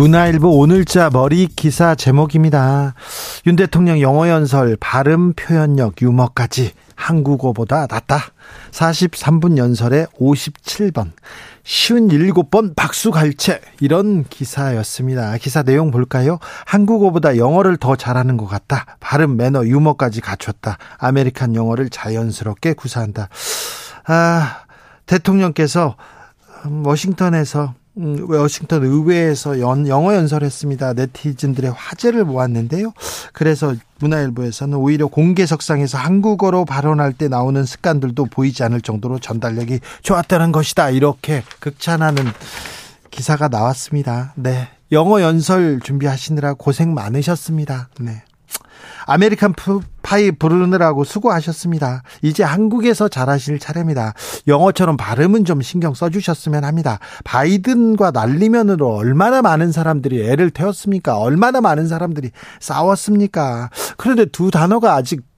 [0.00, 2.94] 문화일보 오늘자 머리 기사 제목입니다.
[3.46, 8.18] 윤 대통령 영어 연설, 발음 표현력, 유머까지 한국어보다 낫다.
[8.70, 11.10] 43분 연설에 57번,
[11.64, 13.60] 57번 박수 갈채.
[13.80, 15.36] 이런 기사였습니다.
[15.36, 16.38] 기사 내용 볼까요?
[16.64, 18.96] 한국어보다 영어를 더 잘하는 것 같다.
[19.00, 20.78] 발음, 매너, 유머까지 갖췄다.
[20.96, 23.28] American 영어를 자연스럽게 구사한다.
[24.06, 24.60] 아,
[25.04, 25.96] 대통령께서
[26.84, 30.94] 워싱턴에서 음, 워싱턴 의회에서 연, 영어 연설했습니다.
[30.94, 32.92] 네티즌들의 화제를 모았는데요.
[33.32, 40.90] 그래서 문화일보에서는 오히려 공개석상에서 한국어로 발언할 때 나오는 습관들도 보이지 않을 정도로 전달력이 좋았다는 것이다.
[40.90, 42.24] 이렇게 극찬하는
[43.10, 44.34] 기사가 나왔습니다.
[44.36, 44.68] 네.
[44.92, 47.88] 영어 연설 준비하시느라 고생 많으셨습니다.
[48.00, 48.22] 네.
[49.06, 49.54] American
[50.02, 52.02] 파이 부르느라고 수고하셨습니다.
[52.22, 54.14] 이제 한국에서 잘하실 차례입니다.
[54.46, 56.98] 영어처럼 발음은 좀 신경 써주셨으면 합니다.
[57.24, 61.18] 바이든과 난리면으로 얼마나 많은 사람들이 애를 태웠습니까?
[61.18, 63.70] 얼마나 많은 사람들이 싸웠습니까?
[63.96, 65.29] 그런데 두 단어가 아직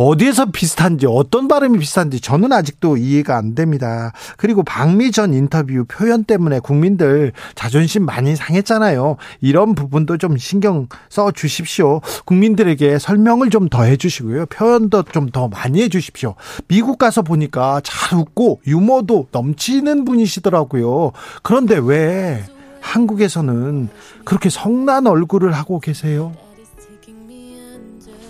[0.00, 4.12] 어디에서 비슷한지 어떤 발음이 비슷한지 저는 아직도 이해가 안 됩니다.
[4.38, 9.16] 그리고 박미 전 인터뷰 표현 때문에 국민들 자존심 많이 상했잖아요.
[9.42, 12.00] 이런 부분도 좀 신경 써 주십시오.
[12.24, 14.46] 국민들에게 설명을 좀 더 해주시고요.
[14.46, 16.34] 표현도 좀 더 많이 해주십시오.
[16.66, 21.12] 미국 가서 보니까 잘 웃고 유머도 넘치는 분이시더라고요.
[21.42, 22.42] 그런데 왜
[22.80, 23.90] 한국에서는
[24.24, 26.32] 그렇게 성난 얼굴을 하고 계세요?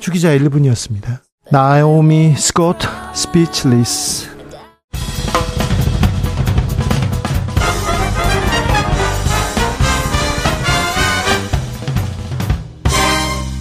[0.00, 1.29] 주기자 1분이었습니다.
[1.52, 2.78] 나오미 스콧
[3.12, 4.28] Speechless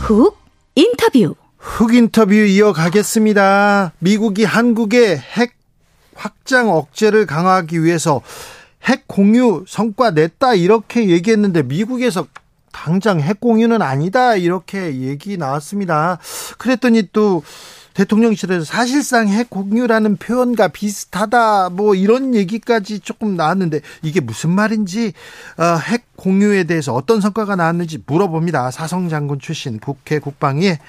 [0.01, 0.37] 훅
[0.75, 3.93] 인터뷰 훅 인터뷰 이어가겠습니다.
[3.97, 5.55] 미국이 한국의 핵
[6.13, 8.21] 확장 억제를 강화하기 위해서
[8.83, 12.27] 핵 공유 성과 냈다 이렇게 얘기했는데 미국에서
[12.71, 16.19] 당장 핵 공유는 아니다 이렇게 얘기 나왔습니다.
[16.59, 17.43] 그랬더니 또
[17.99, 25.11] 대통령실에서 사실상 핵 공유라는 표현과 비슷하다 뭐 이런 얘기까지 조금 나왔는데 이게 무슨 말인지
[25.57, 28.71] 어, 핵 공유에 대해서 어떤 성과가 나왔는지 물어봅니다.
[28.71, 30.79] 사성 장군 출신 국회 국방위의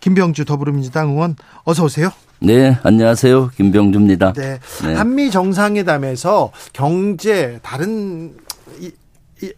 [0.00, 2.10] 김병주 더불어민주당 의원 어서 오세요.
[2.38, 3.50] 네, 안녕하세요.
[3.56, 4.32] 김병주입니다.
[4.32, 4.58] 네.
[4.82, 4.94] 네.
[4.94, 8.34] 한미 정상회담에서 경제 다른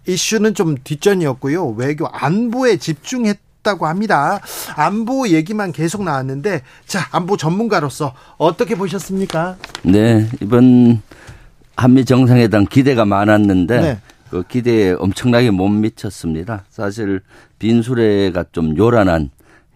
[0.07, 1.69] 이슈는 좀 뒷전이었고요.
[1.77, 4.41] 외교 안보에 집중했 다고 합니다.
[4.77, 9.57] 안보 얘기만 계속 나왔는데 자 안보 전문가로서 어떻게 보셨습니까?
[9.83, 11.03] 네 이번
[11.77, 14.01] 한미 정상회담 기대가 많았는데 네.
[14.31, 16.65] 그 기대에 엄청나게 못 미쳤습니다.
[16.71, 17.21] 사실
[17.59, 19.31] 빈수레가 좀 요란한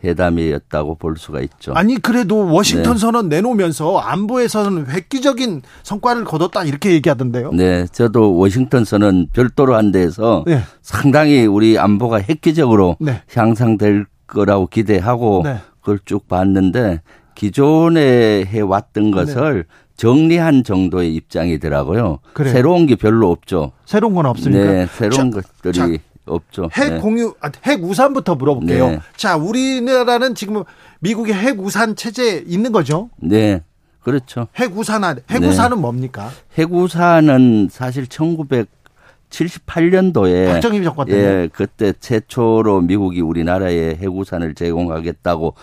[0.04, 1.72] 회담이었다고 볼 수가 있죠.
[1.74, 2.98] 아니 그래도 워싱턴 네.
[2.98, 7.52] 선언 내놓으면서 안보에서는 획기적인 성과를 거뒀다 이렇게 얘기하던데요.
[7.52, 10.60] 네, 저도 워싱턴 선언 별도로 한 데서 네.
[10.82, 13.22] 상당히 우리 안보가 획기적으로 네.
[13.32, 15.58] 향상될 거라고 기대하고 네.
[15.80, 17.00] 그걸 쭉 봤는데
[17.34, 19.10] 기존에 해왔던 네.
[19.10, 19.64] 것을
[19.96, 22.18] 정리한 정도의 입장이더라고요.
[22.32, 22.52] 그래요.
[22.52, 23.72] 새로운 게 별로 없죠.
[23.84, 24.64] 새로운 건 없습니까?
[24.64, 25.88] 네, 새로운 자, 것들이 자,
[26.26, 26.68] 없죠.
[26.72, 27.00] 핵 네.
[27.00, 28.88] 공유, 아, 핵 우산부터 물어볼게요.
[28.88, 29.00] 네.
[29.16, 30.62] 자, 우리나라는 지금
[31.00, 33.10] 미국의 핵 우산 체제 있는 거죠?
[33.16, 33.62] 네.
[34.00, 34.48] 그렇죠.
[34.56, 35.80] 핵 우산, 핵 우산은 네.
[35.80, 36.30] 뭡니까?
[36.58, 45.54] 핵 우산은 사실 1978년도에 박정희 정권 때 예, 그때 최초로 미국이 우리나라에 핵 우산을 제공하겠다고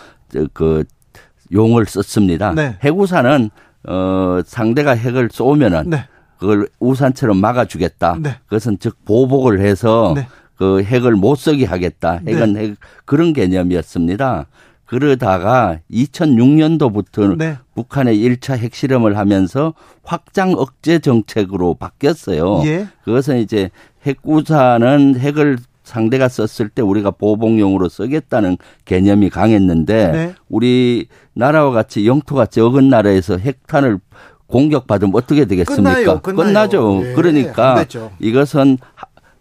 [0.54, 0.86] 그
[1.52, 2.54] 용을 썼습니다.
[2.54, 2.78] 네.
[2.82, 3.50] 핵 우산은
[3.88, 6.06] 어 상대가 핵을 쏘면은 네.
[6.38, 8.18] 그걸 우산처럼 막아주겠다.
[8.22, 8.38] 네.
[8.46, 10.28] 그것은 즉 보복을 해서 네.
[10.60, 12.20] 그 핵을 못 쓰게 하겠다.
[12.28, 12.60] 핵은 네.
[12.60, 12.76] 핵
[13.06, 14.48] 그런 개념이었습니다.
[14.86, 17.58] 그러다가 2006년도부터 네.
[17.76, 19.74] 북한의 1차 핵실험을 하면서
[20.04, 22.64] 확장 억제 정책으로 바뀌었어요.
[22.66, 22.88] 예.
[23.06, 23.70] 그것은 이제
[24.06, 30.34] 핵구사는 핵을 상대가 썼을 때 우리가 보복용으로 쓰겠다는 개념이 강했는데 네.
[30.50, 34.00] 우리 나라와 같이 영토가 적은 나라에서 핵탄을
[34.48, 35.94] 공격받으면 어떻게 되겠습니까?
[35.94, 36.48] 끝나요, 끝나요.
[36.48, 37.02] 끝나죠.
[37.06, 37.86] 예, 그러니까
[38.20, 38.78] 이것은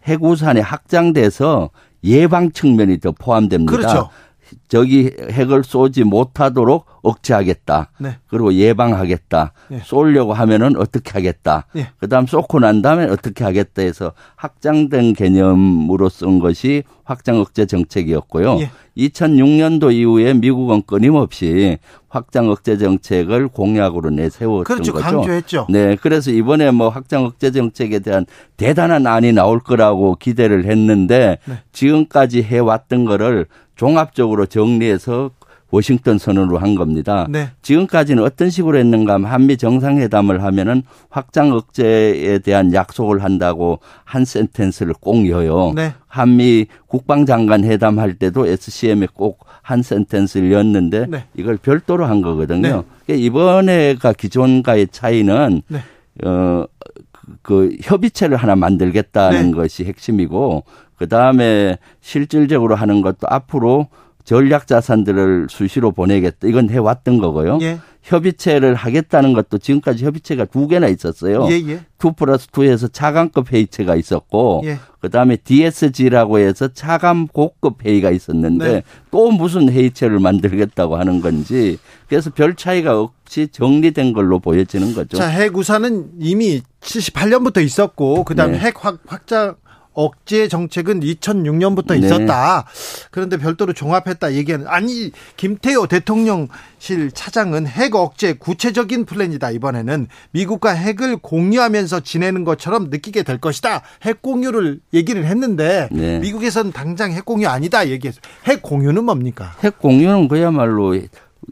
[0.08, 1.70] 해구산에 확장돼서
[2.04, 3.70] 예방 측면이 더 포함됩니다.
[3.72, 4.10] 그렇죠.
[4.68, 7.90] 저기 핵을 쏘지 못하도록 억제하겠다.
[7.98, 8.16] 네.
[8.26, 9.52] 그리고 예방하겠다.
[9.70, 9.80] 네.
[9.84, 11.66] 쏘려고 하면은 어떻게 하겠다.
[11.72, 11.88] 네.
[11.98, 18.58] 그다음 쏘고 난 다음에 어떻게 하겠다 해서 확장된 개념으로 쓴 것이 확장 억제 정책이었고요.
[18.98, 21.78] 2006년도 이후에 미국은 끊임없이
[22.08, 24.92] 확장 억제 정책을 공약으로 내세웠던 그렇죠.
[24.92, 25.04] 거죠.
[25.04, 25.66] 강조했죠.
[25.70, 31.62] 네, 그래서 이번에 뭐 확장 억제 정책에 대한 대단한 안이 나올 거라고 기대를 했는데 네.
[31.72, 33.46] 지금까지 해왔던 거를
[33.78, 35.30] 종합적으로 정리해서
[35.70, 37.26] 워싱턴 선언으로 한 겁니다.
[37.30, 37.50] 네.
[37.62, 44.94] 지금까지는 어떤 식으로 했는가 하면 한미 정상회담을 하면은 확장 억제에 대한 약속을 한다고 한 센텐스를
[45.00, 45.72] 꼭 여요.
[45.74, 45.94] 네.
[46.06, 51.24] 한미 국방장관 회담할 때도 SCM에 꼭 한 센텐스를 였는데 네.
[51.36, 52.62] 이걸 별도로 한 거거든요.
[52.62, 52.82] 네.
[53.04, 55.78] 그러니까 이번에가 기존과의 차이는 네.
[56.24, 56.64] 어,
[57.12, 59.52] 그, 그 협의체를 하나 만들겠다는 네.
[59.52, 60.64] 것이 핵심이고
[60.98, 63.88] 그 다음에 실질적으로 하는 것도 앞으로
[64.24, 66.48] 전략 자산들을 수시로 보내겠다.
[66.48, 67.58] 이건 해왔던 거고요.
[67.62, 67.78] 예.
[68.02, 71.46] 협의체를 하겠다는 것도 지금까지 협의체가 두 개나 있었어요.
[71.50, 71.80] 예, 예.
[72.02, 74.78] 2 플러스 2에서 차관급 회의체가 있었고, 예.
[75.00, 78.82] 그 다음에 DSG라고 해서 차관 고급 회의가 있었는데, 네.
[79.10, 81.78] 또 무슨 회의체를 만들겠다고 하는 건지,
[82.08, 85.16] 그래서 별 차이가 없이 정리된 걸로 보여지는 거죠.
[85.16, 88.58] 자, 핵우산은 이미 78년부터 있었고, 그 다음에 네.
[88.58, 89.56] 핵 확, 확장,
[89.98, 92.06] 억제 정책은 2006년부터 네.
[92.06, 92.64] 있었다.
[93.10, 99.50] 그런데 별도로 종합했다 얘기하는 아니 김태호 대통령실 차장은 핵 억제 구체적인 플랜이다.
[99.50, 103.82] 이번에는 미국과 핵을 공유하면서 지내는 것처럼 느끼게 될 것이다.
[104.02, 106.20] 핵 공유를 얘기를 했는데 네.
[106.20, 108.22] 미국에서는 당장 핵 공유 아니다 얘기했어요.
[108.44, 109.56] 핵 공유는 뭡니까?
[109.64, 110.96] 핵 공유는 그야말로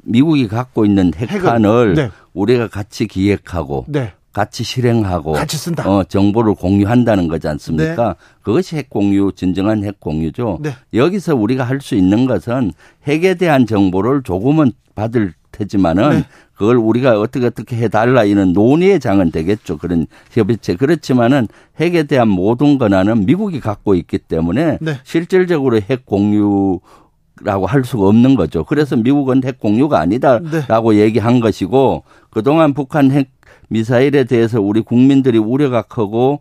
[0.05, 2.11] 미국이 갖고 있는 핵탄을 네.
[2.33, 4.13] 우리가 같이 기획하고 네.
[4.37, 5.89] 같이 실행하고 같이 쓴다.
[5.89, 8.09] 어, 정보를 공유한다는 거지 않습니까?
[8.09, 8.15] 네.
[8.43, 10.59] 그것이 핵 공유 진정한 핵 공유죠.
[10.61, 10.73] 네.
[10.93, 12.73] 여기서 우리가 할 수 있는 것은
[13.07, 16.25] 핵에 대한 정보를 조금은 받을 테지만은 네.
[16.55, 19.79] 그걸 우리가 어떻게 어떻게 해달라 이런 논의의 장은 되겠죠.
[19.79, 20.75] 그런 협의체.
[20.75, 21.49] 그렇지만은
[21.81, 25.01] 핵에 대한 모든 권한은 미국이 갖고 있기 때문에 네.
[25.05, 26.81] 실질적으로 핵 공유
[27.43, 28.65] 라고 할 수가 없는 거죠.
[28.65, 30.99] 그래서 미국은 핵 공유가 아니다라고 네.
[30.99, 33.29] 얘기한 것이고 그동안 북한 핵
[33.69, 36.41] 미사일에 대해서 우리 국민들이 우려가 크고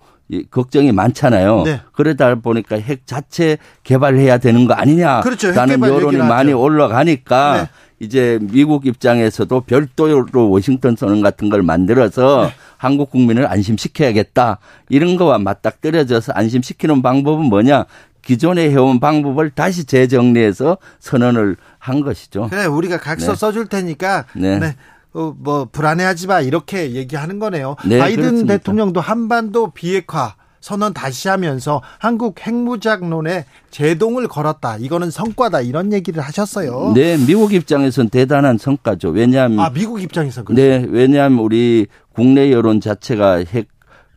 [0.49, 1.63] 걱정이 많잖아요.
[1.63, 1.81] 네.
[1.91, 5.49] 그러다 보니까 핵 자체 개발해야 되는 거 아니냐라는 그렇죠.
[5.49, 7.69] 여론이 많이 올라가니까 네.
[7.99, 12.53] 이제 미국 입장에서도 별도로 워싱턴 선언 같은 걸 만들어서 네.
[12.77, 14.59] 한국 국민을 안심시켜야겠다.
[14.89, 17.85] 이런 거와 맞닥뜨려져서 안심시키는 방법은 뭐냐?
[18.21, 22.47] 기존에 해온 방법을 다시 재정리해서 선언을 한 것이죠.
[22.49, 23.35] 그래, 우리가 각서 네.
[23.37, 24.57] 써줄 테니까 네.
[24.59, 24.75] 네.
[25.15, 27.77] 어, 뭐 불안해하지 마 이렇게 얘기하는 거네요.
[27.85, 28.57] 네, 바이든 그렇습니다.
[28.57, 34.77] 대통령도 한반도 비핵화 선언 다시 하면서 한국 핵무장론에 제동을 걸었다.
[34.77, 35.61] 이거는 성과다.
[35.61, 36.91] 이런 얘기를 하셨어요.
[36.95, 39.09] 네, 미국 입장에서는 대단한 성과죠.
[39.09, 40.61] 왜냐하면 아 미국 입장에서 그렇죠.
[40.61, 43.67] 네, 왜냐하면 우리 국내 여론 자체가 핵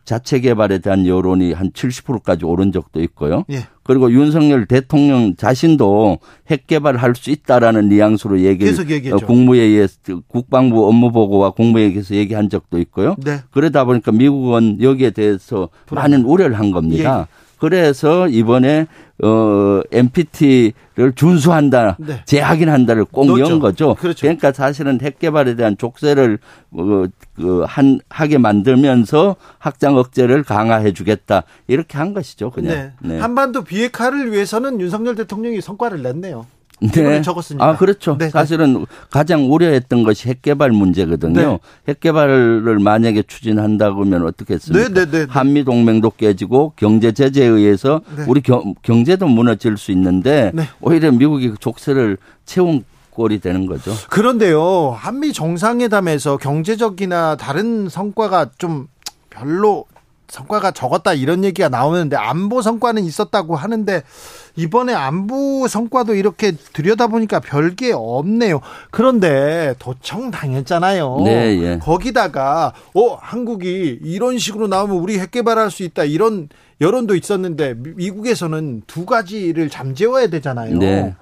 [0.05, 3.45] 자체 개발에 대한 여론이 한 70%까지 오른 적도 있고요.
[3.51, 3.67] 예.
[3.89, 6.19] 그리고 윤석열 대통령 자신도
[6.51, 8.67] 핵 개발할 수 있다라는 뉘앙스로 얘기를
[9.15, 9.87] 어, 국무회의에
[10.27, 13.15] 국방부 업무 보고와 국무회의에서 얘기한 적도 있고요.
[13.17, 13.39] 네.
[13.49, 15.69] 그러다 보니까 미국은 여기에 대해서.
[15.89, 17.27] 많은 우려를 한 겁니다.
[17.27, 17.48] 예.
[17.59, 18.87] 그래서 이번에
[19.21, 22.21] 어 NPT를 준수한다, 네.
[22.25, 23.95] 재확인한다를 꼭 넣은 거죠.
[23.95, 24.21] 그렇죠.
[24.21, 26.39] 그러니까 사실은 핵 개발에 대한 족쇄를
[26.71, 27.03] 어,
[27.35, 32.49] 그한 하게 만들면서 확장 억제를 강화해 주겠다 이렇게 한 것이죠.
[32.49, 32.73] 그냥.
[32.73, 33.15] 네.
[33.15, 33.19] 네.
[33.19, 36.45] 한반도 비핵화를 위해서는 윤석열 대통령이 성과를 냈네요.
[36.81, 37.21] 네.
[37.21, 37.65] 적었습니다.
[37.65, 38.17] 아, 그렇죠.
[38.17, 38.29] 네.
[38.29, 41.33] 사실은 가장 우려했던 것이 핵 개발 문제거든요.
[41.33, 41.59] 네.
[41.87, 44.87] 핵 개발을 만약에 추진한다 그러면 어떻게 했습니까?
[44.87, 45.27] 네, 네, 네, 네.
[45.29, 48.23] 한미 동맹도 깨지고 경제 제재에 의해서 네.
[48.27, 53.91] 우리 경, 경제도 무너질 수 있는데 오히려 미국이 그 족쇄를 채운 꼴이 되는 거죠.
[54.09, 54.91] 그런데요.
[54.97, 58.87] 한미 정상회담에서 경제적이나 다른 성과가 좀
[59.29, 59.85] 별로
[60.29, 64.03] 성과가 적었다 이런 얘기가 나오는데 안보 성과는 있었다고 하는데
[64.55, 68.61] 이번에 안보 성과도 이렇게 들여다보니까 별게 없네요.
[68.91, 71.21] 그런데 도청 당했잖아요.
[71.25, 71.79] 네, 예.
[71.79, 76.49] 거기다가 어 한국이 이런 식으로 나오면 우리 핵 개발할 수 있다 이런
[76.81, 80.77] 여론도 있었는데 미국에서는 두 가지를 잠재워야 되잖아요.
[80.77, 81.15] 네.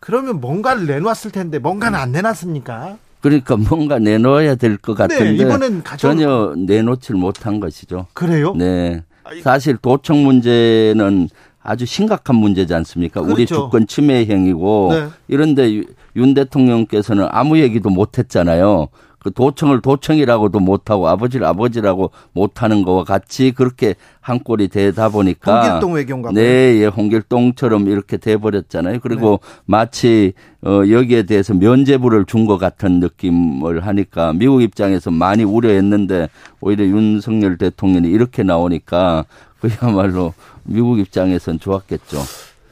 [0.00, 2.96] 그러면 뭔가를 내놓았을 텐데 뭔가는 안 내놨습니까?
[3.22, 6.16] 그러니까 뭔가 내놓아야 될 것 같은데 네, 이번엔 가져올...
[6.16, 8.06] 전혀 내놓질 못한 것이죠.
[8.12, 8.52] 그래요?
[8.54, 9.02] 네.
[9.42, 11.28] 사실 도청 문제는
[11.62, 13.20] 아주 심각한 문제지 않습니까?
[13.22, 13.34] 그렇죠.
[13.34, 15.06] 우리 주권 침해 행위고 네.
[15.28, 15.82] 이런데
[16.16, 18.88] 윤 대통령께서는 아무 얘기도 못 했잖아요.
[19.22, 25.92] 그 도청을 도청이라고도 못하고 아버지를 아버지라고 못하는 거와 같이 그렇게 한 꼴이 되다 보니까 홍길동
[25.94, 26.42] 외교인가 네,
[26.80, 28.98] 예, 홍길동처럼 이렇게 돼 버렸잖아요.
[29.00, 29.60] 그리고 네.
[29.66, 30.32] 마치
[30.64, 36.28] 어 여기에 대해서 면죄부를 준 것 같은 느낌을 하니까 미국 입장에서 많이 우려했는데
[36.60, 39.24] 오히려 윤석열 대통령이 이렇게 나오니까
[39.60, 42.18] 그야말로 미국 입장에선 좋았겠죠.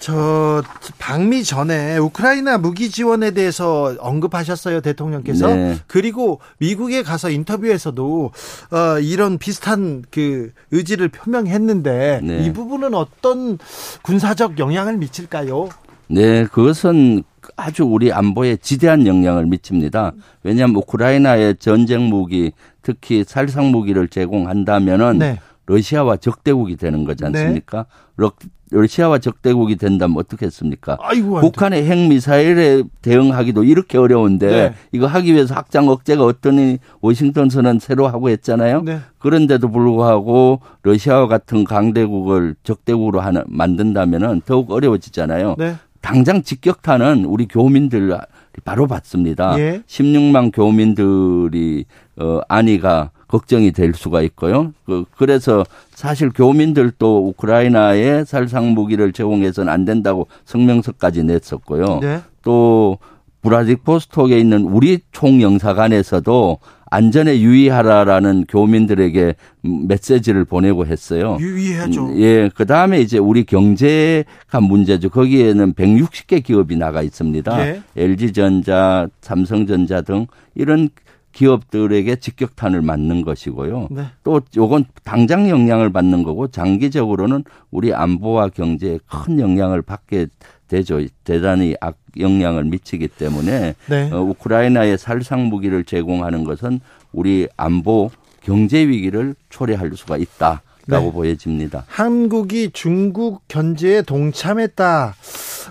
[0.00, 0.62] 저
[0.98, 5.76] 방미 전에 우크라이나 무기 지원에 대해서 언급하셨어요 대통령께서 네.
[5.86, 8.30] 그리고 미국에 가서 인터뷰에서도
[8.72, 12.44] 어, 이런 비슷한 그 의지를 표명했는데 네.
[12.44, 13.58] 이 부분은 어떤
[14.02, 15.68] 군사적 영향을 미칠까요?
[16.08, 17.22] 네, 그것은
[17.56, 20.12] 아주 우리 안보에 지대한 영향을 미칩니다.
[20.42, 22.52] 왜냐하면 우크라이나의 전쟁 무기,
[22.82, 25.40] 특히 살상 무기를 제공한다면은 네.
[25.66, 27.86] 러시아와 적대국이 되는 거지 않습니까?
[28.16, 28.28] 네.
[28.72, 30.96] 러시아와 적대국이 된다면 어떻겠습니까?
[31.00, 34.74] 아이고, 북한의 핵 미사일에 대응하기도 이렇게 어려운데 네.
[34.92, 38.82] 이거 하기 위해서 확장 억제가 어떠니 워싱턴 선언 새로 하고 했잖아요.
[38.82, 39.00] 네.
[39.18, 45.56] 그런데도 불구하고 러시아와 같은 강대국을 적대국으로 하는 만든다면은 더욱 어려워지잖아요.
[45.58, 45.74] 네.
[46.00, 48.16] 당장 직격탄은 우리 교민들
[48.64, 49.58] 바로 받습니다.
[49.58, 49.82] 예.
[49.86, 51.84] 16만 교민들이
[52.16, 54.72] 어 안위가 걱정이 될 수가 있고요.
[54.84, 62.00] 그 그래서 사실 교민들도 우크라이나에 살상 무기를 제공해서는 안 된다고 성명서까지 냈었고요.
[62.00, 62.20] 네.
[62.42, 62.98] 또
[63.42, 66.58] 브라디포스톡에 있는 우리 총영사관에서도
[66.92, 71.36] 안전에 유의하라라는 교민들에게 메시지를 보내고 했어요.
[71.38, 72.06] 유의하죠.
[72.06, 72.50] 음, 예.
[72.52, 75.08] 그 다음에 이제 우리 경제가 문제죠.
[75.10, 77.68] 거기에는 160개 기업이 나가 있습니다.
[77.68, 77.82] 예.
[77.96, 80.90] LG전자, 삼성전자 등 이런
[81.32, 83.88] 기업들에게 직격탄을 맞는 것이고요.
[83.90, 84.04] 네.
[84.24, 90.26] 또 요건 당장 영향을 받는 거고 장기적으로는 우리 안보와 경제에 큰 영향을 받게
[90.68, 91.00] 되죠.
[91.24, 94.10] 대단히 악 영향을 미치기 때문에 네.
[94.12, 96.80] 어, 우크라이나에 살상 무기를 제공하는 것은
[97.12, 98.10] 우리 안보
[98.42, 100.62] 경제 위기를 초래할 수가 있다.
[100.86, 101.12] 라고 네.
[101.12, 101.84] 보여집니다.
[101.86, 105.14] 한국이 중국 견제에 동참했다.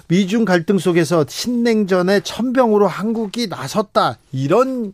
[0.07, 4.17] 미중 갈등 속에서 신냉전에 천병으로 한국이 나섰다.
[4.31, 4.93] 이런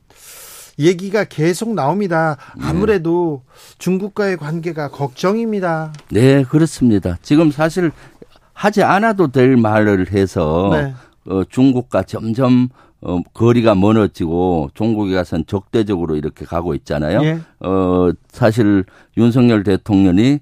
[0.79, 2.37] 얘기가 계속 나옵니다.
[2.57, 2.65] 네.
[2.65, 3.75] 아무래도 네.
[3.77, 5.93] 중국과의 관계가 걱정입니다.
[6.11, 7.17] 네, 그렇습니다.
[7.21, 7.91] 지금 사실
[8.53, 10.93] 하지 않아도 될 말을 해서 네.
[11.27, 12.69] 어, 중국과 점점
[13.01, 17.23] 어, 거리가 멀어지고 중국에 가선 적대적으로 이렇게 가고 있잖아요.
[17.23, 17.39] 예.
[17.59, 18.83] 어, 사실
[19.17, 20.39] 윤석열 대통령이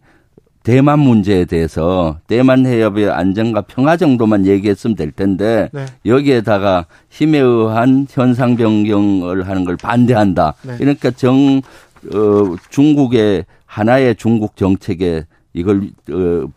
[0.63, 5.85] 대만 문제에 대해서 대만 해협의 안전과 평화 정도만 얘기했으면 될 텐데 네.
[6.05, 10.55] 여기에다가 힘에 의한 현상 변경을 하는 걸 반대한다.
[10.63, 10.77] 네.
[10.77, 11.61] 그러니까 정
[12.13, 16.47] 어, 중국의 하나의 중국 정책에 이걸 어,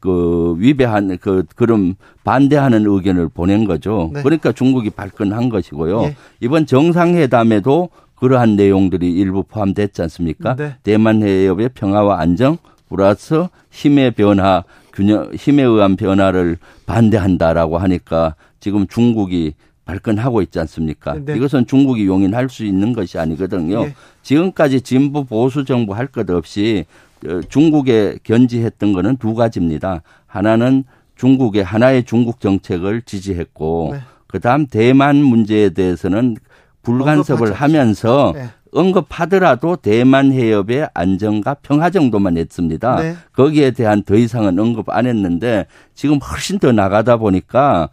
[0.00, 4.10] 그 위배한 그 그런 반대하는 의견을 보낸 거죠.
[4.12, 4.22] 네.
[4.22, 6.02] 그러니까 중국이 발끈한 것이고요.
[6.02, 6.16] 예.
[6.40, 10.56] 이번 정상회담에도 그러한 내용들이 일부 포함됐지 않습니까?
[10.56, 10.76] 네.
[10.82, 12.56] 대만 해협의 평화와 안정
[12.88, 21.16] 플러스 힘의 변화, 균형, 힘에 의한 변화를 반대한다라고 하니까 지금 중국이 발끈하고 있지 않습니까?
[21.24, 21.36] 네.
[21.36, 23.84] 이것은 중국이 용인할 수 있는 것이 아니거든요.
[23.84, 23.94] 네.
[24.22, 26.86] 지금까지 진보 보수 정부 할 것 없이
[27.26, 30.02] 어, 중국에 견지했던 거는 두 가지입니다.
[30.26, 30.84] 하나는
[31.16, 34.00] 중국의 하나의 중국 정책을 지지했고 네.
[34.26, 36.36] 그다음 대만 문제에 대해서는
[36.82, 38.46] 불간섭을 하면서 네.
[38.76, 42.96] 언급하더라도 대만 해협의 안정과 평화 정도만 했습니다.
[42.96, 43.16] 네.
[43.32, 47.88] 거기에 대한 더 이상은 언급 안 했는데 지금 훨씬 더 나가다 보니까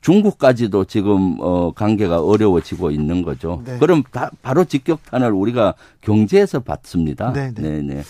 [0.00, 3.62] 중국까지도 지금 어 관계가 어려워지고 있는 거죠.
[3.64, 3.78] 네.
[3.78, 7.32] 그럼 다 바로 직격탄을 우리가 경제에서 받습니다.
[7.32, 7.82] 네, 네.
[7.82, 8.02] 네,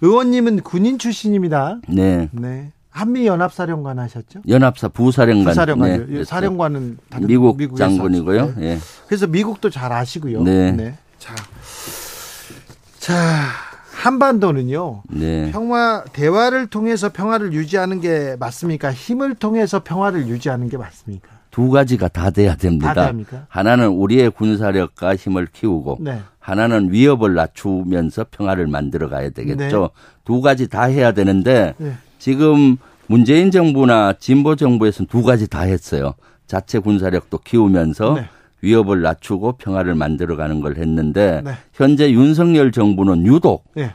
[0.00, 1.80] 의원님은 군인 출신입니다.
[1.88, 2.28] 네.
[2.32, 2.70] 네.
[2.90, 4.40] 한미 연합사령관 하셨죠?
[4.48, 5.52] 연합사 부사령관.
[5.52, 6.06] 부사령관.
[6.10, 8.54] 네, 사령관은 미국 장군이고요.
[8.56, 8.64] 네.
[8.64, 8.78] 예.
[9.06, 10.42] 그래서 미국도 잘 아시고요.
[10.42, 10.96] 네.
[11.18, 11.24] 네.
[11.26, 11.34] 자,
[12.98, 15.02] 자 한반도는요.
[15.10, 15.50] 네.
[15.50, 18.92] 평화 대화를 통해서 평화를 유지하는 게 맞습니까?
[18.92, 21.28] 힘을 통해서 평화를 유지하는 게 맞습니까?
[21.50, 22.94] 두 가지가 다 돼야 됩니다.
[22.94, 23.12] 다
[23.48, 26.20] 하나는 우리의 군사력과 힘을 키우고 네.
[26.38, 29.80] 하나는 위협을 낮추면서 평화를 만들어 가야 되겠죠.
[29.80, 29.88] 네.
[30.24, 31.94] 두 가지 다 해야 되는데 네.
[32.18, 32.76] 지금
[33.08, 36.14] 문재인 정부나 진보 정부에서는 두 가지 다 했어요.
[36.46, 38.28] 자체 군사력도 키우면서 네.
[38.60, 41.52] 위협을 낮추고 평화를 만들어가는 걸 했는데 네.
[41.72, 43.92] 현재 윤석열 정부는 유독 네.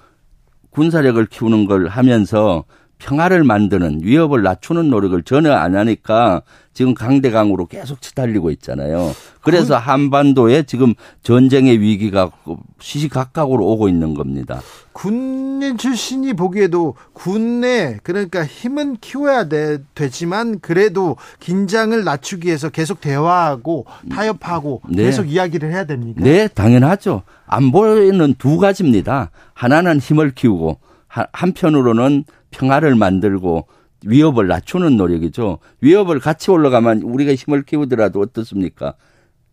[0.69, 2.63] 군사력을 키우는 걸 하면서
[3.03, 6.41] 평화를 만드는 위협을 낮추는 노력을 전혀 안 하니까
[6.73, 9.11] 지금 강대강으로 계속 치달리고 있잖아요.
[9.41, 12.31] 그래서 한반도에 지금 전쟁의 위기가
[12.79, 14.61] 시시각각으로 오고 있는 겁니다.
[14.93, 23.85] 군인 출신이 보기에도 군내 그러니까 힘은 키워야 돼, 되지만 그래도 긴장을 낮추기 위해서 계속 대화하고
[24.09, 25.03] 타협하고 네.
[25.03, 26.21] 계속 이야기를 해야 됩니까?
[26.23, 27.23] 네, 당연하죠.
[27.47, 29.29] 안보에는 두 가지입니다.
[29.53, 33.67] 하나는 힘을 키우고 한편으로는 평화를 만들고
[34.05, 35.59] 위협을 낮추는 노력이죠.
[35.81, 38.93] 위협을 같이 올라가면 우리가 힘을 키우더라도 어떻습니까?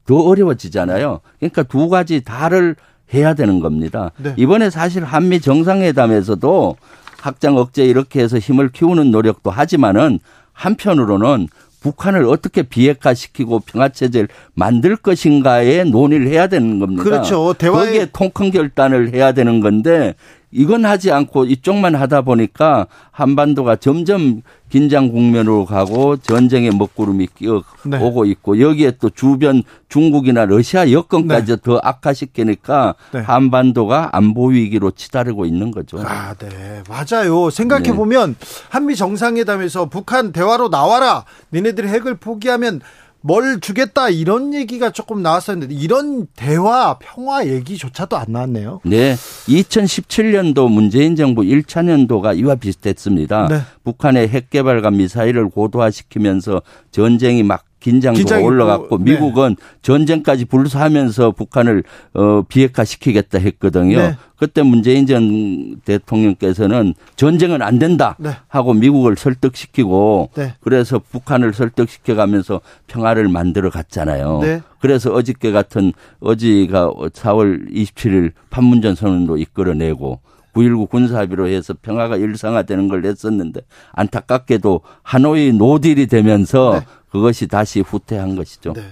[0.06, 1.20] 더 어려워지잖아요.
[1.38, 2.76] 그러니까 두 가지 다를
[3.14, 4.10] 해야 되는 겁니다.
[4.16, 4.34] 네.
[4.36, 6.76] 이번에 사실 한미 정상회담에서도
[7.20, 10.20] 확장 억제 이렇게 해서 힘을 키우는 노력도 하지만은
[10.52, 11.48] 한편으로는
[11.80, 17.02] 북한을 어떻게 비핵화시키고 평화체제를 만들 것인가에 논의를 해야 되는 겁니다.
[17.02, 17.54] 그렇죠.
[17.54, 20.14] 대화에 통큰 결단을 해야 되는 건데
[20.52, 27.98] 이건 하지 않고 이쪽만 하다 보니까 한반도가 점점 긴장 국면으로 가고 전쟁의 먹구름이 끼어 네.
[27.98, 31.56] 오고 있고 여기에 또 주변 중국이나 러시아 여건까지 네.
[31.62, 33.20] 더 악화시키니까 네.
[33.20, 35.98] 한반도가 안보 위기로 치달르고 있는 거죠.
[36.04, 36.82] 아, 네.
[36.88, 37.50] 맞아요.
[37.50, 38.46] 생각해 보면 네.
[38.70, 41.24] 한미 정상회담에서 북한 대화로 나와라.
[41.52, 42.80] 니네들이 핵을 포기하면
[43.22, 48.80] 뭘 주겠다 이런 얘기가 조금 나왔었는데 이런 대화 평화 얘기조차도 안 나왔네요.
[48.84, 49.14] 네.
[49.48, 53.48] 2017년도 문재인 정부 1차 년도가 이와 비슷했습니다.
[53.48, 53.60] 네.
[53.84, 59.12] 북한의 핵 개발과 미사일을 고도화시키면서 전쟁이 막 긴장도가 올라갔고 네.
[59.12, 59.64] 미국은 네.
[59.82, 61.82] 전쟁까지 불사하면서 북한을
[62.14, 63.98] 어 비핵화시키겠다 했거든요.
[63.98, 64.16] 네.
[64.36, 68.30] 그때 문재인 전 대통령께서는 전쟁은 안 된다 네.
[68.48, 70.54] 하고 미국을 설득시키고 네.
[70.60, 74.40] 그래서 북한을 설득시켜 가면서 평화를 만들어 갔잖아요.
[74.42, 74.60] 네.
[74.80, 80.20] 그래서 어저께 같은 어제가 4월 27일 판문점 선언도 이끌어내고
[80.54, 83.60] 9.19 군사합의로 해서 평화가 일상화되는 걸 냈었는데
[83.92, 86.86] 안타깝게도 하노이 노딜이 되면서 네.
[87.10, 88.72] 그것이 다시 후퇴한 것이죠.
[88.72, 88.82] 네.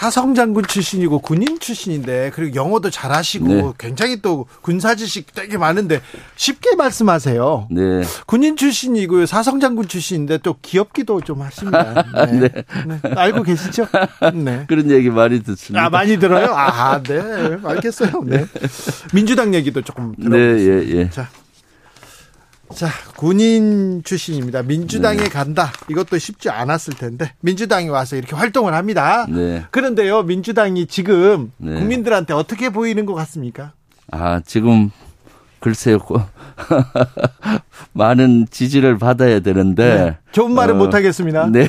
[0.00, 3.72] 사성 장군 출신이고 군인 출신인데 그리고 영어도 잘하시고 네.
[3.76, 6.00] 굉장히 또 군사 지식 되게 많은데
[6.36, 7.68] 쉽게 말씀하세요.
[7.70, 8.02] 네.
[8.24, 9.26] 군인 출신이고요.
[9.26, 12.02] 사성 장군 출신인데 또 귀엽기도 좀 하십니다.
[12.32, 12.48] 네.
[12.48, 12.48] 네.
[12.48, 13.14] 네.
[13.14, 13.88] 알고 계시죠?
[14.32, 14.64] 네.
[14.68, 15.84] 그런 얘기 많이 듣습니다.
[15.84, 16.46] 아 많이 들어요?
[16.46, 17.20] 아 네.
[17.62, 18.22] 알겠어요.
[18.24, 18.46] 네.
[19.12, 20.86] 민주당 얘기도 조금 들어보겠습니다.
[20.86, 21.10] 네, 예, 예.
[21.10, 21.28] 자,
[22.74, 24.62] 자, 군인 출신입니다.
[24.62, 25.28] 민주당에 네.
[25.28, 25.72] 간다.
[25.88, 29.26] 이것도 쉽지 않았을 텐데 민주당이 와서 이렇게 활동을 합니다.
[29.28, 29.64] 네.
[29.70, 31.74] 그런데요, 민주당이 지금 네.
[31.74, 33.72] 국민들한테 어떻게 보이는 것 같습니까?
[34.10, 34.90] 아, 지금
[35.60, 35.98] 글쎄요.
[37.92, 40.16] 많은 지지를 받아야 되는데 네.
[40.32, 41.46] 좋은 말은 어, 못 하겠습니다.
[41.46, 41.68] 네.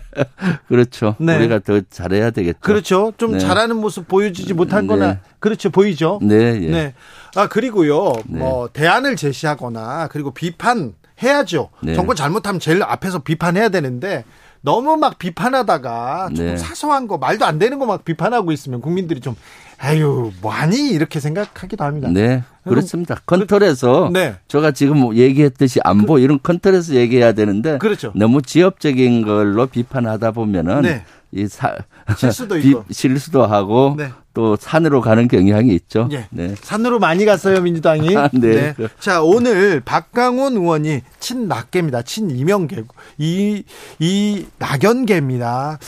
[0.68, 1.16] 그렇죠.
[1.18, 1.36] 네.
[1.36, 2.58] 우리가 더 잘해야 되겠죠.
[2.60, 3.12] 그렇죠.
[3.16, 3.38] 좀 네.
[3.38, 5.18] 잘하는 모습 보여주지 못한 거나 네.
[5.40, 5.70] 그렇죠.
[5.70, 6.20] 보이죠.
[6.22, 6.34] 네.
[6.62, 6.70] 예.
[6.70, 6.94] 네.
[7.36, 8.12] 아, 그리고요.
[8.26, 8.38] 네.
[8.38, 11.70] 뭐 대안을 제시하거나 그리고 비판 해야죠.
[11.80, 11.94] 네.
[11.94, 14.24] 정권 잘못하면 제일 앞에서 비판해야 되는데
[14.60, 16.56] 너무 막 비판하다가 좀 네.
[16.56, 19.36] 사소한 거 말도 안 되는 거 막 비판하고 있으면 국민들이 좀
[19.78, 22.08] 아유 뭐하니 이렇게 생각하기도 합니다.
[22.10, 23.16] 네 그렇습니다.
[23.26, 24.34] 컨트롤에서 네.
[24.48, 28.12] 제가 지금 얘기했듯이 안보 그, 이런 컨트롤에서 얘기해야 되는데 그렇죠.
[28.16, 31.04] 너무 지엽적인 걸로 비판하다 보면은 네.
[31.32, 31.76] 이 사,
[32.16, 34.10] 실수도 비, 실수도 하고 네.
[34.36, 36.08] 또 산으로 가는 경향이 있죠.
[36.12, 36.26] 네.
[36.30, 36.54] 네.
[36.60, 38.14] 산으로 많이 갔어요 민주당이.
[38.18, 38.74] 아, 네.
[38.76, 38.88] 네.
[39.00, 42.02] 자 오늘 박강원 의원이 친낙계입니다.
[42.02, 42.84] 친이명계
[43.16, 43.64] 이
[43.98, 45.78] 이 낙연계입니다.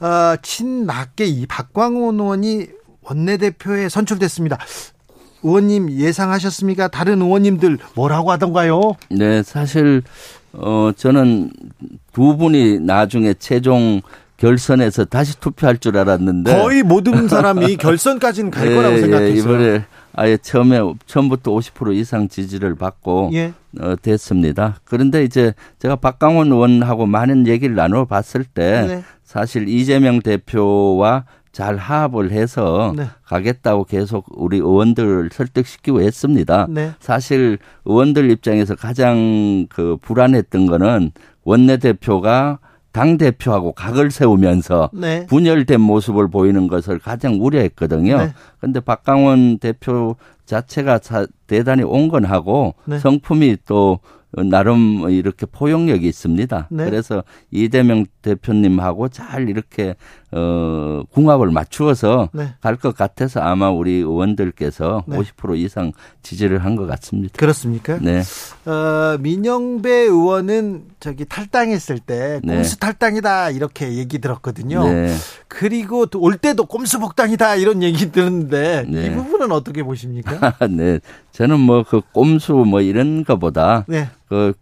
[0.00, 2.66] 어, 친낙계 이 박광원 의원이
[3.00, 4.58] 원내대표에 선출됐습니다.
[5.42, 6.88] 의원님 예상하셨습니까?
[6.88, 8.96] 다른 의원님들 뭐라고 하던가요?
[9.08, 10.02] 네, 사실
[10.52, 11.52] 어 저는
[12.12, 14.02] 두 분이 나중에 최종
[14.44, 19.38] 결선에서 다시 투표할 줄 알았는데 거의 모든 사람이 결선까지는 갈 예, 거라고 예, 생각했어요.
[19.38, 23.54] 이번에 아예 처음에 처음부터 50% 이상 지지를 받고 예.
[23.80, 24.76] 어, 됐습니다.
[24.84, 29.04] 그런데 이제 제가 박강원 의원하고 많은 얘기를 나눠봤을 때 네.
[29.24, 33.06] 사실 이재명 대표와 잘 합을 해서 네.
[33.24, 36.66] 가겠다고 계속 우리 의원들을 설득시키고 했습니다.
[36.68, 36.92] 네.
[37.00, 41.12] 사실 의원들 입장에서 가장 그 불안했던 거는
[41.44, 42.58] 원내대표가
[42.94, 45.26] 당 대표하고 각을 세우면서 네.
[45.26, 48.18] 분열된 모습을 보이는 것을 가장 우려했거든요.
[48.18, 48.32] 네.
[48.60, 50.14] 그런데 박강원 대표
[50.46, 51.00] 자체가
[51.48, 53.00] 대단히 온건하고 네.
[53.00, 53.98] 성품이 또
[54.48, 56.68] 나름 이렇게 포용력이 있습니다.
[56.70, 56.84] 네.
[56.84, 59.96] 그래서 이대명 대표님하고 잘 이렇게
[60.36, 62.54] 어, 궁합을 맞추어서 네.
[62.60, 65.16] 갈것 같아서 아마 우리 의원들께서 네.
[65.18, 65.92] 50% 이상
[66.22, 67.34] 지지를 한 것 같습니다.
[67.38, 67.98] 그렇습니까?
[68.00, 68.22] 네.
[68.66, 72.56] 어, 민영배 의원은 저기 탈당했을 때 네.
[72.56, 74.82] 꼼수 탈당이다 이렇게 얘기 들었거든요.
[74.88, 75.14] 네.
[75.46, 79.06] 그리고 올 때도 꼼수 복당이다 이런 얘기 들었는데 네.
[79.06, 80.56] 이 부분은 어떻게 보십니까?
[80.68, 80.98] 네.
[81.30, 84.08] 저는 뭐 그 꼼수 뭐 이런 거보다 네.
[84.28, 84.52] 그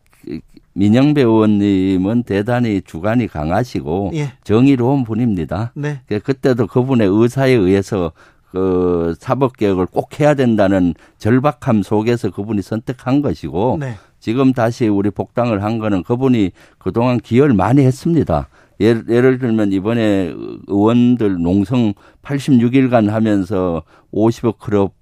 [0.75, 4.33] 민영배 의원님은 대단히 주관이 강하시고 예.
[4.45, 5.73] 정의로운 분입니다.
[5.75, 6.01] 네.
[6.07, 8.13] 그 그때도 그분의 의사에 의해서
[8.51, 13.95] 그 사법 개혁을 꼭 해야 된다는 절박함 속에서 그분이 선택한 것이고 네.
[14.21, 18.49] 지금 다시 우리 복당을 한 거는 그분이 그동안 기여를 많이 했습니다.
[18.79, 20.35] 예를, 예를 들면 이번에
[20.67, 23.83] 의원들 농성 86일간 하면서
[24.13, 24.93] 50억 클럽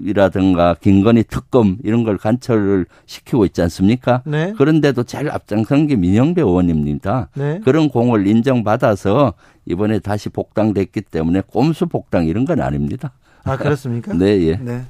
[0.00, 4.22] 이라든가 김건희 특검 이런 걸 관철을 시키고 있지 않습니까?
[4.24, 4.52] 네.
[4.56, 7.28] 그런데도 제일 앞장선 게 민영배 의원입니다.
[7.34, 7.60] 네.
[7.64, 9.34] 그런 공을 인정받아서
[9.66, 13.12] 이번에 다시 복당됐기 때문에 꼼수 복당 이런 건 아닙니다.
[13.44, 14.12] 아 그렇습니까?
[14.18, 14.56] 네, 예.
[14.56, 14.82] 네.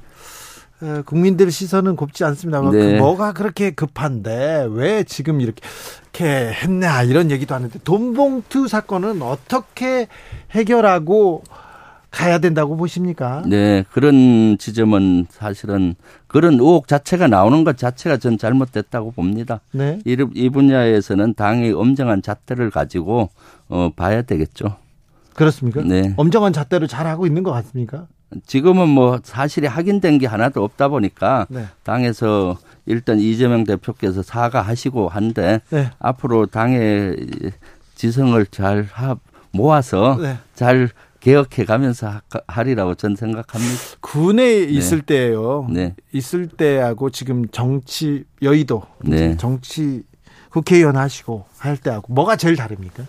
[1.05, 2.61] 국민들 시선은 곱지 않습니다.
[2.61, 2.69] 네.
[2.71, 5.61] 그 뭐가 그렇게 급한데 왜 지금 이렇게,
[6.03, 10.07] 이렇게 했냐 이런 얘기도 하는데 돈봉투 사건은 어떻게
[10.51, 11.43] 해결하고
[12.11, 13.43] 가야 된다고 보십니까?
[13.45, 15.95] 네, 그런 지점은 사실은
[16.27, 19.61] 그런 의혹 자체가 나오는 것 자체가 전 잘못됐다고 봅니다.
[19.71, 19.99] 네.
[20.05, 23.29] 이, 이 분야에서는 당의 엄정한 잣대를 가지고
[23.67, 24.77] 어, 봐야 되겠죠.
[25.35, 25.81] 그렇습니까?
[25.83, 26.13] 네.
[26.17, 28.07] 엄정한 잣대를 잘 하고 있는 것 같습니까?
[28.45, 31.65] 지금은 뭐 사실이 확인된 게 하나도 없다 보니까 네.
[31.83, 35.91] 당에서 일단 이재명 대표께서 사과하시고 한데 네.
[35.99, 37.15] 앞으로 당의
[37.95, 38.87] 지성을 잘
[39.51, 40.37] 모아서 네.
[40.55, 40.89] 잘
[41.29, 43.73] 개혁해 가면서 하리라고 전 생각합니다.
[44.01, 44.63] 군에 네.
[44.63, 45.67] 있을 때예요.
[45.69, 45.95] 네.
[46.11, 49.37] 있을 때하고 지금 정치 여의도 네.
[49.37, 50.01] 정치
[50.49, 53.03] 국회의원 하시고 할 때하고 뭐가 제일 다릅니까?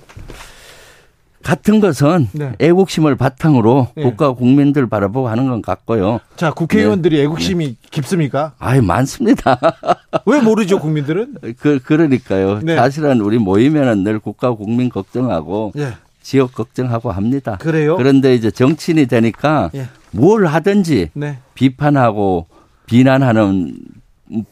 [1.42, 2.52] 같은 것은 네.
[2.58, 4.02] 애국심을 바탕으로 네.
[4.02, 6.20] 국가 국민들 바라보고 하는 건 같고요.
[6.36, 7.22] 자, 국회의원들이 네.
[7.22, 7.74] 애국심이 네.
[7.90, 8.52] 깊습니까?
[8.58, 9.58] 아유, 많습니다.
[10.26, 11.36] 왜 모르죠, 국민들은?
[11.58, 12.60] 그, 그러니까요.
[12.60, 12.76] 네.
[12.76, 15.94] 사실은 우리 모이면은 늘 국가 국민 걱정하고 예.
[16.22, 17.56] 지역 걱정하고 합니다.
[17.60, 17.96] 그래요?
[17.96, 19.88] 그런데 이제 정치인이 되니까 예.
[20.10, 21.38] 뭘 하든지 네.
[21.54, 22.46] 비판하고
[22.86, 23.76] 비난하는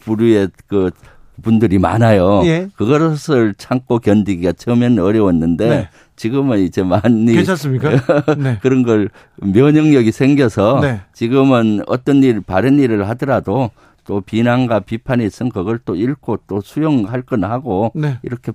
[0.01, 0.91] 부류의 그
[1.43, 2.43] 분들이 많아요.
[2.45, 2.69] 예.
[2.77, 5.89] 그것을 참고 견디기가 처음에는 어려웠는데 네.
[6.17, 7.91] 지금은 이제 많이 괜찮습니까?
[8.39, 8.59] 네.
[8.61, 11.01] 그런 걸 면역력이 생겨서 네.
[11.13, 13.71] 지금은 어떤 일 바른 일을 하더라도
[14.05, 18.19] 또 비난과 비판이 있으면 그걸 또 읽고 또 수용할 건 하고 네.
[18.23, 18.53] 이렇게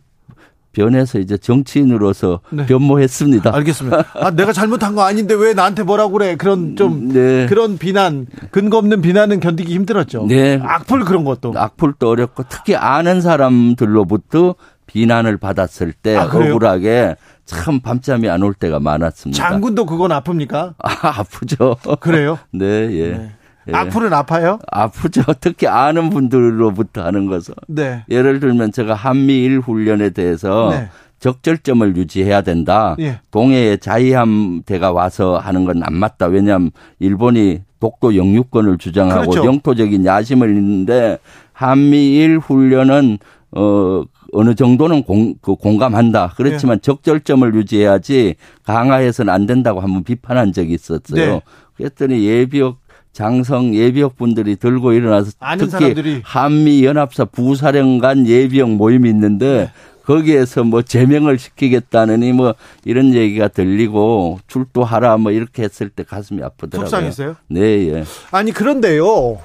[0.74, 2.66] 변해서 이제 정치인으로서 네.
[2.66, 3.56] 변모했습니다.
[3.56, 4.06] 알겠습니다.
[4.16, 6.36] 아, 내가 잘못한 거 아닌데 왜 나한테 뭐라고 그래?
[6.36, 7.46] 그런 좀 네.
[7.48, 10.26] 그런 비난, 근거 없는 비난은 견디기 힘들었죠.
[10.28, 10.60] 네.
[10.62, 11.54] 악플 그런 것도.
[11.56, 14.56] 악플도 어렵고 특히 아는 사람들로부터
[14.88, 19.42] 비난을 받았을 때 아, 억울하게 참 밤잠이 안 올 때가 많았습니다.
[19.42, 20.74] 장군도 그건 아픕니까?
[20.78, 21.78] 아, 아프죠.
[22.00, 22.38] 그래요?
[22.52, 23.12] 네, 예.
[23.12, 23.32] 네.
[23.70, 23.74] 예.
[23.74, 24.60] 악플은 아파요?
[24.72, 25.22] 아프죠.
[25.40, 27.54] 특히 아는 분들로부터 하는 것은.
[27.68, 28.04] 네.
[28.10, 30.90] 예를 들면 제가 한미일 훈련에 대해서 네.
[31.20, 32.96] 적절점을 유지해야 된다.
[33.00, 33.20] 예.
[33.32, 36.26] 동해에 자위함대가 와서 하는 건 안 맞다.
[36.28, 39.46] 왜냐하면 일본이 독도 영유권을 주장하고 그렇죠.
[39.48, 41.18] 영토적인 야심을 있는데
[41.54, 43.18] 한미일 훈련은
[43.52, 44.04] 어
[44.36, 46.34] 어느 정도는 공, 그 공감한다.
[46.36, 46.82] 그렇지만 예.
[46.82, 51.02] 적절점을 유지해야지 강화해서는 안 된다고 한번 비판한 적이 있었어요.
[51.16, 51.42] 네.
[51.78, 52.78] 그랬더니 예비역
[53.14, 56.22] 장성 예비역 분들이 들고 일어나서 특히 사람들이.
[56.24, 59.72] 한미 연합사 부사령관 예비역 모임이 있는데 네.
[60.04, 66.90] 거기에서 뭐 제명을 시키겠다느니 뭐 이런 얘기가 들리고 출두하라 뭐 이렇게 했을 때 가슴이 아프더라고요.
[66.90, 67.36] 속상했어요?
[67.48, 68.04] 네, 예.
[68.32, 69.38] 아니 그런데요.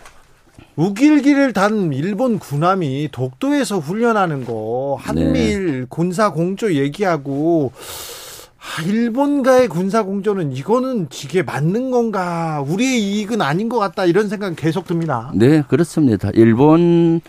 [0.75, 5.87] 우길기를 단 일본 군함이 독도에서 훈련하는 거 한미일 네.
[5.89, 7.73] 군사 공조 얘기하고
[8.61, 12.63] 아, 일본과의 군사 공조는 이거는 이게 맞는 건가?
[12.67, 15.31] 우리의 이익은 아닌 것 같다 이런 생각 계속 듭니다.
[15.35, 16.31] 네, 그렇습니다.
[16.35, 17.21] 일본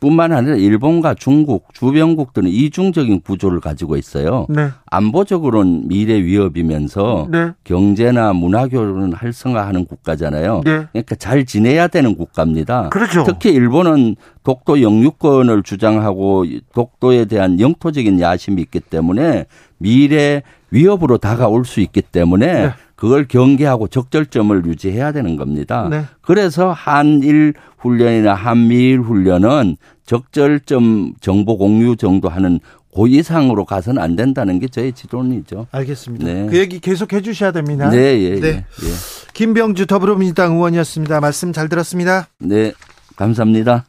[0.00, 4.46] 뿐만 아니라 일본과 중국, 주변국들은 이중적인 구조를 가지고 있어요.
[4.48, 4.68] 네.
[4.86, 7.52] 안보적으로는 미래 위협이면서 네.
[7.64, 10.62] 경제나 문화 교류는 활성화하는 국가잖아요.
[10.64, 10.86] 네.
[10.92, 12.88] 그러니까 잘 지내야 되는 국가입니다.
[12.90, 13.24] 그렇죠.
[13.24, 19.46] 특히 일본은 독도 영유권을 주장하고 독도에 대한 영토적인 야심이 있기 때문에
[19.78, 22.70] 미래 위협으로 다가올 수 있기 때문에 네.
[23.02, 25.88] 그걸 경계하고 적절점을 유지해야 되는 겁니다.
[25.90, 26.04] 네.
[26.20, 32.60] 그래서 한일 훈련이나 한미일 훈련은 적절점 정보 공유 정도 하는
[32.92, 35.66] 고 이상으로 가서는 안 된다는 게 저의 지론이죠.
[35.72, 36.24] 알겠습니다.
[36.24, 36.46] 네.
[36.48, 37.90] 그 얘기 계속 해 주셔야 됩니다.
[37.90, 38.46] 네, 예, 네.
[38.46, 38.92] 예, 예.
[39.32, 41.18] 김병주 더불어민주당 의원이었습니다.
[41.20, 42.28] 말씀 잘 들었습니다.
[42.38, 42.72] 네,
[43.16, 43.86] 감사합니다.